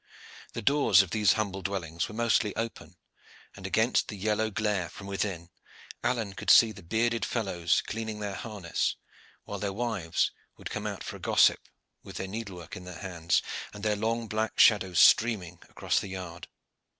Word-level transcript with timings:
The 0.53 0.63
doors 0.63 1.03
of 1.03 1.11
these 1.11 1.33
humble 1.33 1.61
dwellings 1.61 2.07
were 2.09 2.15
mostly 2.15 2.55
open, 2.55 2.95
and 3.55 3.67
against 3.67 4.07
the 4.07 4.15
yellow 4.17 4.49
glare 4.49 4.89
from 4.89 5.05
within 5.05 5.51
Alleyne 6.03 6.33
could 6.33 6.49
see 6.49 6.71
the 6.71 6.81
bearded 6.81 7.23
fellows 7.23 7.83
cleaning 7.85 8.19
their 8.19 8.33
harness, 8.33 8.95
while 9.43 9.59
their 9.59 9.71
wives 9.73 10.31
would 10.57 10.71
come 10.71 10.87
out 10.87 11.03
for 11.03 11.17
a 11.17 11.19
gossip, 11.19 11.59
with 12.01 12.17
their 12.17 12.27
needlework 12.27 12.75
in 12.75 12.85
their 12.85 12.97
hands, 12.97 13.43
and 13.75 13.83
their 13.83 13.95
long 13.95 14.27
black 14.27 14.59
shadows 14.59 14.97
streaming 14.97 15.59
across 15.69 15.99
the 15.99 16.07
yard. 16.09 16.47